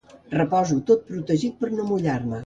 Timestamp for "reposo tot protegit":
0.35-1.59